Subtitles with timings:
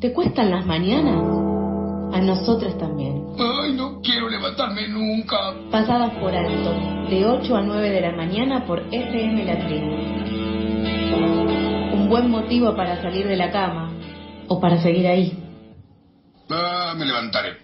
[0.00, 1.22] ¿Te cuestan las mañanas?
[2.14, 3.22] A nosotros también.
[3.38, 5.36] Ay, no quiero levantarme nunca.
[5.70, 6.72] Pasadas por alto,
[7.10, 9.90] de 8 a 9 de la mañana por FM La Tribu.
[11.92, 13.92] Un buen motivo para salir de la cama
[14.48, 15.38] o para seguir ahí.
[16.48, 17.58] Ah, me levantaré.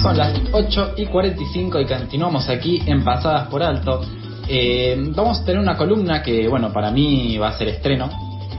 [0.00, 4.02] Son las 8 y 45 y continuamos aquí en Pasadas por Alto.
[4.50, 8.08] Eh, vamos a tener una columna que, bueno, para mí va a ser estreno,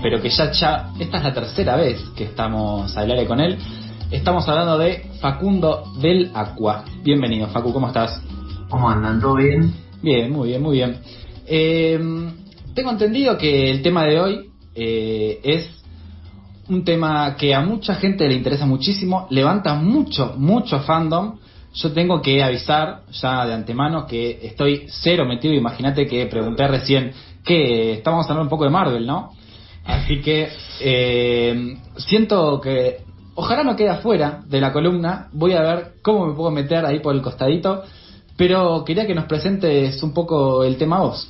[0.03, 3.57] pero que ya, ya, esta es la tercera vez que estamos al aire con él.
[4.11, 6.85] Estamos hablando de Facundo del Aqua.
[7.03, 8.21] Bienvenido, Facu, ¿cómo estás?
[8.69, 9.19] ¿Cómo andan?
[9.19, 9.73] ¿Todo bien?
[10.03, 10.97] Bien, muy bien, muy bien.
[11.47, 11.99] Eh,
[12.75, 15.69] tengo entendido que el tema de hoy eh, es
[16.67, 21.39] un tema que a mucha gente le interesa muchísimo, levanta mucho, mucho fandom.
[21.73, 25.53] Yo tengo que avisar ya de antemano que estoy cero metido.
[25.53, 27.11] Imagínate que pregunté recién
[27.43, 29.31] que estamos hablando un poco de Marvel, ¿no?
[29.85, 30.49] Así que
[30.81, 32.97] eh, siento que
[33.35, 35.27] ojalá no quede afuera de la columna.
[35.31, 37.83] Voy a ver cómo me puedo meter ahí por el costadito.
[38.35, 41.29] Pero quería que nos presentes un poco el tema vos.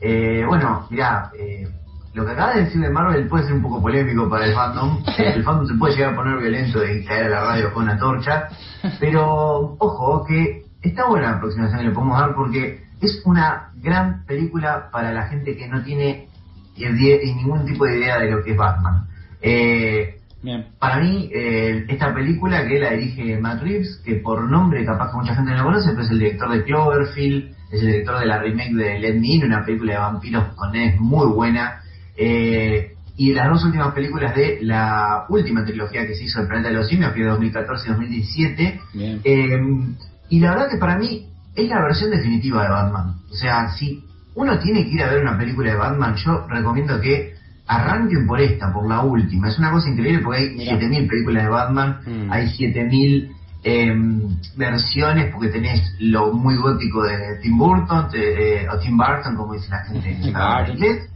[0.00, 1.66] Eh, bueno, mirá, eh,
[2.14, 5.02] lo que acabas de decir de Marvel puede ser un poco polémico para el fandom.
[5.18, 7.98] El fandom se puede llegar a poner violento y caer a la radio con una
[7.98, 8.48] torcha.
[8.98, 14.24] Pero, ojo, que está buena la aproximación que le podemos dar porque es una gran
[14.24, 16.28] película para la gente que no tiene
[16.76, 19.06] ningún tipo de idea de lo que es Batman.
[19.40, 20.66] Eh, Bien.
[20.78, 25.16] Para mí, eh, esta película que la dirige Matt Reeves, que por nombre capaz que
[25.16, 28.38] mucha gente no conoce, pero es el director de Cloverfield, es el director de la
[28.38, 31.77] remake de Let Me In, una película de vampiros con él muy buena,
[32.18, 36.68] eh, y las dos últimas películas de la última trilogía que se hizo El Planeta
[36.68, 39.20] de los Simios, que es de 2014 y 2017, Bien.
[39.24, 39.58] eh,
[40.28, 43.14] y la verdad que para mí es la versión definitiva de Batman.
[43.30, 47.00] O sea, si uno tiene que ir a ver una película de Batman, yo recomiendo
[47.00, 47.34] que
[47.66, 49.48] arranquen por esta, por la última.
[49.48, 50.72] Es una cosa increíble porque hay Mirá.
[50.78, 52.32] 7000 películas de Batman, Mm.
[52.32, 53.32] hay 7000
[53.64, 54.20] em,
[54.56, 59.54] versiones porque tenés lo muy gótico de Tim Burton, te- eh, o Tim Burton, como
[59.54, 61.08] dice la gente en inglés.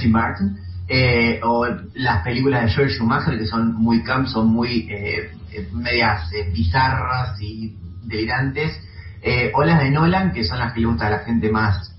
[0.00, 0.56] Tim Burton.
[0.88, 5.68] Eh, o las películas de George Schumacher que son muy camp, son muy eh, eh,
[5.72, 8.80] medias eh, bizarras y delirantes.
[9.54, 11.94] O las de Nolan, que son las que le gusta a la gente más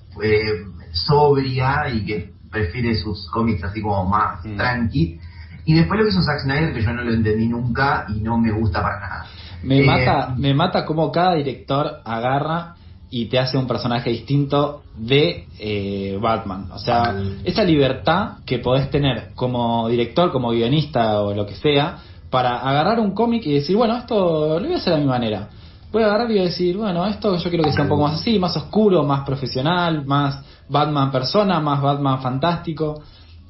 [0.91, 4.57] sobria y que prefiere sus cómics así como más Mm.
[4.57, 5.19] tranqui.
[5.65, 8.38] Y después lo que hizo Zack Snyder, que yo no lo entendí nunca y no
[8.38, 9.25] me gusta para nada.
[9.63, 12.75] Me mata, me mata como cada director agarra
[13.13, 16.72] y te hace un personaje distinto de eh, Batman.
[16.72, 17.13] O sea,
[17.44, 21.97] esa libertad que podés tener como director, como guionista o lo que sea,
[22.29, 25.50] para agarrar un cómic y decir, bueno, esto lo voy a hacer a mi manera.
[25.91, 28.03] Voy a agarrar y voy a decir, bueno, esto yo quiero que sea un poco
[28.03, 33.01] más así, más oscuro, más profesional, más Batman persona, más Batman fantástico.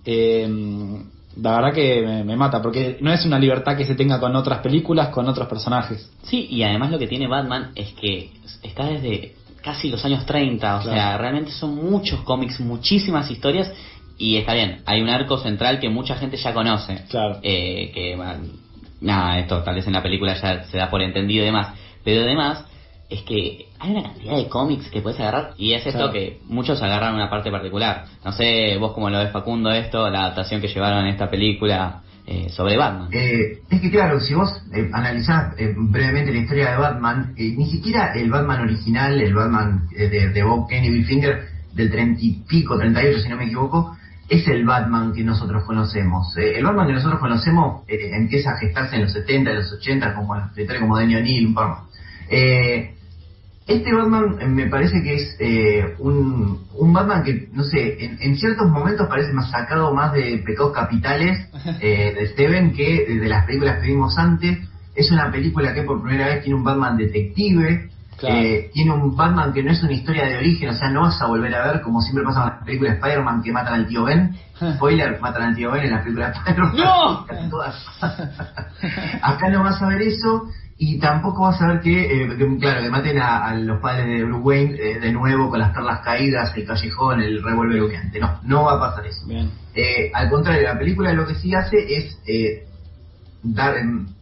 [0.03, 0.49] Eh,
[1.39, 4.35] la verdad que me, me mata, porque no es una libertad que se tenga con
[4.35, 6.11] otras películas, con otros personajes.
[6.23, 8.31] Sí, y además lo que tiene Batman es que
[8.63, 10.95] está desde casi los años 30, o Claro.
[10.97, 13.71] sea, realmente son muchos cómics, muchísimas historias,
[14.17, 17.03] y está bien, hay un arco central que mucha gente ya conoce.
[17.09, 17.39] Claro.
[17.41, 18.33] Eh, que, bueno,
[19.01, 22.21] nada, esto tal vez en la película ya se da por entendido y demás, pero
[22.21, 22.65] además
[23.09, 26.13] es que hay una cantidad de cómics que puedes agarrar y es esto Claro.
[26.13, 28.05] que muchos agarran una parte particular.
[28.23, 32.01] No sé, vos cómo lo ves Facundo esto, la adaptación que llevaron en esta película
[32.31, 33.09] eh, sobre Batman.
[33.11, 37.53] Eh, es que claro, si vos eh, analizás eh, brevemente la historia de Batman, eh,
[37.57, 41.91] ni siquiera el Batman original, el Batman de, de Bob Kane y Bill Finger del
[41.91, 43.97] 30 y pico, 38 si no me equivoco,
[44.29, 46.33] es el Batman que nosotros conocemos.
[46.37, 50.33] El Batman que nosotros conocemos empieza a gestarse en los 70, en los 80, como
[50.79, 51.81] como Danny O'Neill, un par más.
[53.67, 58.17] Este Batman eh, me parece que es eh, un, un Batman que, no sé, en,
[58.21, 61.37] en ciertos momentos parece más sacado más de pecados capitales
[61.81, 64.57] eh, de Steven que de, de las películas que vimos antes.
[64.95, 68.35] Es una película que por primera vez tiene un Batman detective, Claro.
[68.35, 71.19] eh, tiene un Batman que no es una historia de origen, o sea, no vas
[71.21, 73.87] a volver a ver, como siempre pasa en las películas de Spider-Man, que matan al
[73.87, 74.35] tío Ben.
[74.75, 76.75] Spoiler, matan al tío Ben en las películas de Spider-Man.
[76.77, 77.25] ¡No!
[79.21, 80.43] Acá no vas a ver eso
[80.83, 84.07] y tampoco vas a ver que, eh, que, claro, que maten a, a los padres
[84.07, 88.19] de Bruce Wayne eh, de nuevo con las perlas caídas, el callejón, el revólver humeante.
[88.19, 89.27] No, no va a pasar eso.
[89.75, 92.65] Eh, al contrario, la película lo que sí hace es eh,
[93.43, 93.75] dar,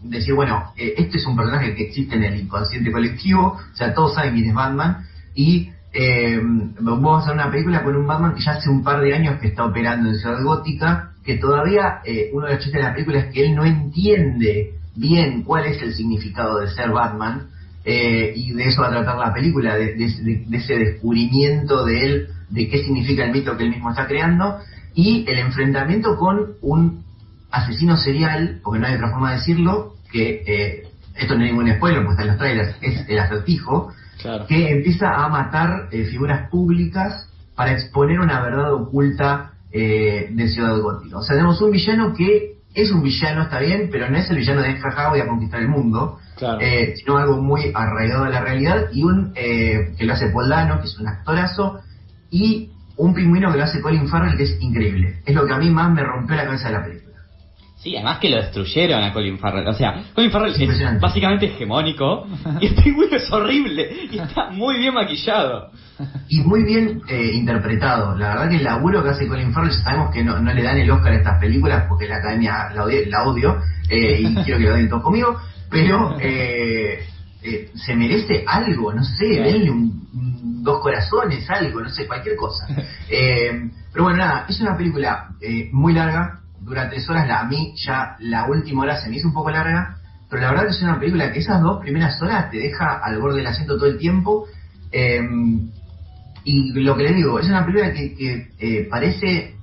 [0.03, 4.15] decir, bueno, este es un personaje que existe en el inconsciente colectivo, o sea, todos
[4.15, 6.41] saben quién es Batman, y eh,
[6.81, 9.39] vamos a hacer una película con un Batman que ya hace un par de años
[9.39, 12.93] que está operando en Ciudad Gótica, que todavía eh, uno de los chistes de la
[12.93, 17.47] película es que él no entiende bien cuál es el significado de ser Batman,
[17.85, 21.85] eh, y de eso va a tratar la película, de, de- de- de ese descubrimiento
[21.85, 24.57] de él de qué significa el mito que él mismo está creando
[24.95, 27.03] y el enfrentamiento con un
[27.51, 30.83] asesino serial, porque no hay otra forma de decirlo, que eh,
[31.15, 33.91] esto no es ningún spoiler, porque está en los trailers, es el acertijo,
[34.21, 34.45] Claro.
[34.47, 41.17] que empieza a matar eh, figuras públicas para exponer una verdad oculta de Ciudad Gótica.
[41.19, 44.37] O sea, tenemos un villano que es un villano, está bien, pero no es el
[44.37, 46.59] villano de jaja, voy a conquistar el mundo, Claro.
[46.61, 50.49] eh, sino algo muy arraigado a la realidad y un eh, que lo hace Paul
[50.49, 51.79] Dano, que es un actorazo,
[52.31, 55.21] y un pingüino que lo hace Colin Farrell, que es increíble.
[55.25, 57.08] Es lo que a mí más me rompió la cabeza de la película.
[57.81, 59.67] Sí, además que lo destruyeron a Colin Farrell.
[59.67, 62.27] O sea, Colin Farrell Es es básicamente hegemónico
[62.59, 65.71] y el pingüino es horrible y está muy bien maquillado.
[66.27, 68.17] Y muy bien eh, interpretado.
[68.17, 70.77] La verdad que el laburo que hace Colin Farrell, sabemos que no, no le dan
[70.77, 73.57] el Oscar a estas películas porque la academia la, odio
[73.89, 75.37] eh, y quiero que lo odien todos conmigo,
[75.69, 77.05] pero eh,
[77.43, 82.35] eh, se merece algo, no sé, denle un, un- dos corazones, algo, no sé, cualquier
[82.35, 82.67] cosa.
[83.09, 86.38] Eh, pero bueno, nada, es una película eh, muy larga,
[86.69, 89.51] dura tres horas, la, a mí ya la última hora se me hizo un poco
[89.51, 89.97] larga,
[90.29, 93.19] pero la verdad que es una película que esas dos primeras horas te deja al
[93.19, 94.45] borde del asiento todo el tiempo.
[94.91, 95.21] eh,
[96.43, 99.55] y lo que les digo, es una película que, que, eh, parece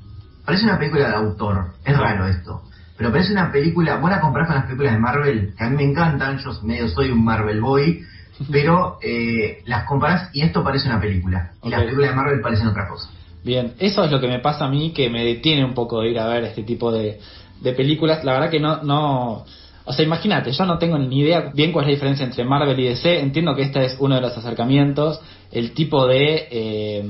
[0.44, 1.72] parece una película de autor.
[1.84, 2.62] Es raro esto.
[2.96, 5.76] Pero parece una película, vos la comparás con las películas de Marvel, que a mí
[5.76, 8.02] me encantan, yo medio soy un Marvel boy,
[8.52, 11.50] pero eh, las comparás y esto parece una película.
[11.62, 13.10] Y las películas de Marvel parecen otra cosa.
[13.46, 16.10] Bien, eso es lo que me pasa a mí, que me detiene un poco de
[16.10, 17.20] ir a ver este tipo de,
[17.60, 18.24] de películas.
[18.24, 19.44] La verdad que no, no,
[19.84, 22.80] o sea, imagínate, yo no tengo ni idea bien cuál es la diferencia entre Marvel
[22.80, 23.20] y DC.
[23.20, 25.20] Entiendo que este es uno de los acercamientos,
[25.52, 27.04] el tipo de, eh,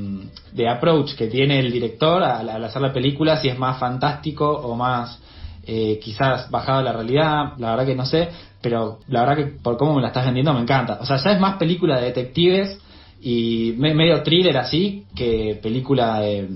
[0.52, 4.46] de approach que tiene el director al, al hacer la película, si es más fantástico
[4.46, 5.18] o más
[5.66, 8.28] eh, quizás bajado a la realidad, la verdad que no sé,
[8.60, 10.98] pero la verdad que por cómo me la estás vendiendo me encanta.
[11.00, 12.78] O sea, ya es más película de detectives
[13.20, 16.48] y me- medio thriller así que película de,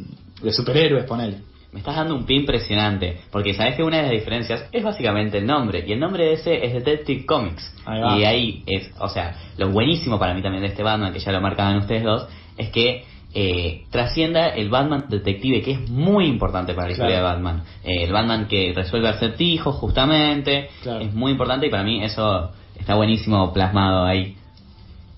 [0.43, 1.39] de superhéroes, ponele.
[1.73, 5.39] Me estás dando un pie impresionante, porque sabes que una de las diferencias es básicamente
[5.39, 7.75] el nombre, y el nombre de ese es Detective Comics.
[7.87, 11.21] Ahí y ahí es, o sea, lo buenísimo para mí también de este Batman, que
[11.21, 12.27] ya lo marcaban ustedes dos,
[12.59, 17.09] es que eh, trascienda el Batman detective, que es muy importante para la Claro.
[17.11, 17.63] historia de Batman.
[17.85, 20.99] Eh, el Batman que resuelve acertijos, justamente, Claro.
[21.05, 24.35] es muy importante y para mí eso está buenísimo plasmado ahí.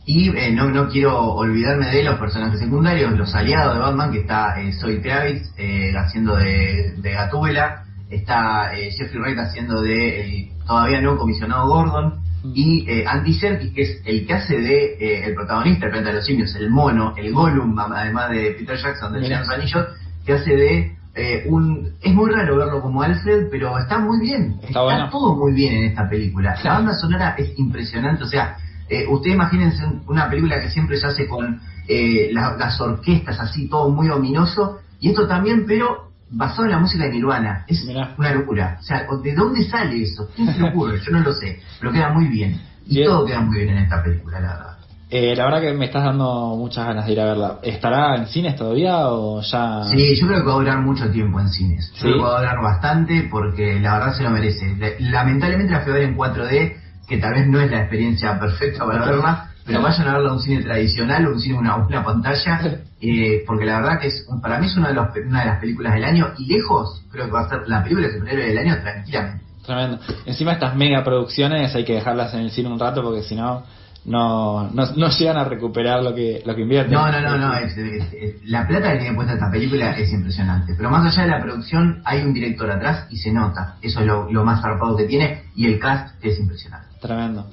[0.05, 4.21] Y eh, no, no quiero olvidarme de los personajes secundarios, los aliados de Batman, que
[4.21, 10.21] está eh, Zoe Kravitz eh, haciendo de, de Gatúbela, está eh, Jeffrey Wright haciendo de
[10.25, 12.21] el todavía no comisionado Gordon,
[12.55, 16.11] y eh, Andy Serkis, que es el que hace de eh, el protagonista del Planeta
[16.11, 19.45] de los Simios, el mono, el Gollum, además de Peter Jackson del Mira.
[19.45, 19.87] Señor de los Anillos,
[20.27, 21.93] que hace de eh, un...
[22.03, 25.09] Es muy raro verlo como Alfred, pero está muy bien, Está bueno.
[25.11, 26.57] todo muy bien en esta película.
[26.65, 28.57] La banda sonora es impresionante, o sea,
[29.01, 33.41] eh, ustedes imagínense un- una película que siempre se hace con eh, la- las orquestas
[33.41, 37.65] así, todo muy ominoso, y esto también, pero basado en la música de Nirvana.
[37.67, 38.15] Es Mirá.
[38.17, 38.77] una locura.
[38.81, 40.29] O sea, ¿de dónde sale eso?
[40.35, 41.01] ¿Quién se le ocurre?
[41.05, 42.61] Yo no lo sé, pero queda muy bien.
[42.87, 44.77] Y todo queda muy bien en esta película, la verdad.
[45.11, 47.59] Eh, la verdad que me estás dando muchas ganas de ir a verla.
[47.63, 49.83] ¿Estará en cines todavía o ya...?
[49.91, 51.91] Sí, yo creo que va a durar mucho tiempo en cines.
[51.95, 52.03] Yo ¿Sí?
[52.05, 54.75] creo que va a durar bastante porque la verdad se lo merece.
[54.79, 58.39] La- Lamentablemente la fui a ver en 4D, que tal vez no es la experiencia
[58.39, 61.77] perfecta para verla, pero vayan a verla a un cine tradicional o un cine una,
[61.77, 65.41] una pantalla, eh, porque la verdad que es para mí es una de, los, una
[65.41, 68.15] de las películas del año y lejos creo que va a ser la película de
[68.15, 69.45] superhéroe del año tranquilamente.
[69.65, 69.99] Tremendo.
[70.27, 73.63] Encima estas mega producciones hay que dejarlas en el cine un rato porque si no,
[74.05, 76.93] no, no, no llegan a recuperar lo que, lo que invierten.
[76.95, 77.55] No, no, no, no.
[77.57, 80.75] es- es- es- la plata que tiene puesta esta película es impresionante.
[80.77, 83.77] Pero más allá de la producción, hay un director atrás y se nota.
[83.81, 85.43] Eso es lo, lo más zarpado que tiene.
[85.55, 86.89] Y el cast es impresionante.
[87.01, 87.47] Tremendo.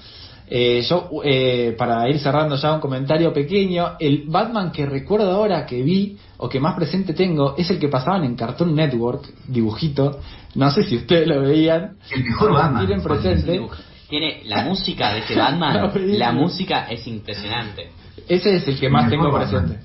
[0.51, 5.63] Eh, yo, eh, para ir cerrando ya un comentario pequeño, el Batman que recuerdo ahora
[5.67, 10.19] que vi o que más presente tengo es el que pasaban en Cartoon Network, dibujito.
[10.55, 11.97] No sé si ustedes lo veían.
[12.09, 12.87] El mejor Batman.
[12.87, 13.61] Tienen presente.
[14.09, 17.91] Tiene la música de este Batman, la música es impresionante.
[18.27, 19.79] Ese es el que más tengo presente.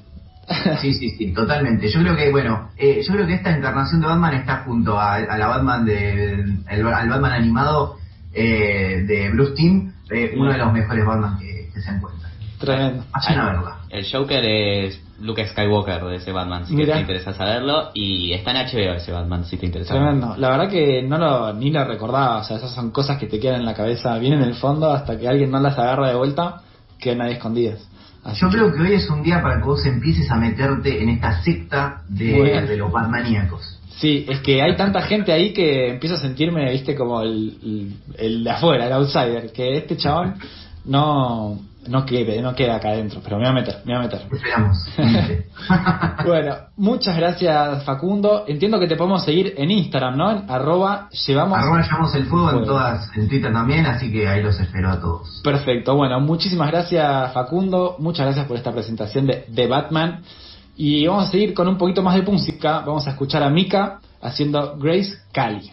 [0.80, 1.88] Sí, sí, sí, totalmente.
[1.90, 5.14] Yo creo que, bueno, eh, yo creo que esta encarnación de Batman está junto a,
[5.14, 7.96] a la Batman de, el- al Batman animado
[8.32, 12.30] eh, de Bruce Timm, eh, uno de los mejores Batman que, que se encuentran.
[12.58, 13.04] Tremendo.
[13.12, 13.78] Vayan a verla.
[13.88, 16.94] El Joker es Luke Skywalker de ese Batman, si que Mira.
[16.94, 17.90] te interesa saberlo.
[17.94, 19.94] Y está en HBO ese Batman, si te interesa.
[19.94, 20.34] Tremendo.
[20.38, 22.38] La verdad que no lo, ni lo recordaba.
[22.38, 24.90] O sea, esas son cosas que te quedan en la cabeza, bien en el fondo,
[24.92, 26.62] hasta que alguien no las agarra de vuelta,
[26.98, 27.88] quedan ahí escondidas.
[28.24, 31.02] Así Yo que- creo que hoy es un día para que vos empieces a meterte
[31.02, 33.78] en esta secta de los Batmaníacos.
[33.98, 37.94] Sí, es que hay tanta gente ahí que empiezo a sentirme, viste, como el, el,
[38.18, 40.34] el de afuera, el outsider, que este chabón
[40.84, 41.58] no...
[41.88, 44.22] no quede, no queda acá adentro, pero me voy a meter, me voy a meter.
[44.30, 44.88] Esperamos.
[46.26, 48.44] bueno, muchas gracias Facundo.
[48.46, 50.30] Entiendo que te podemos seguir en Instagram, ¿no?
[50.30, 51.58] En arroba llevamos...
[51.58, 55.00] Arroba llevamos el fuego en todas, en Twitter también, así que ahí los espero a
[55.00, 55.40] todos.
[55.42, 60.22] Perfecto, bueno, muchísimas gracias Facundo, muchas gracias por esta presentación de, de Batman.
[60.76, 64.00] Y vamos a seguir con un poquito más de música, vamos a escuchar a Mika
[64.20, 65.70] haciendo Grace Cali.